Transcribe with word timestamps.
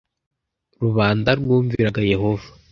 rubanda 0.81 1.29
rwumviraga 1.39 2.01
Yehova 2.13 2.47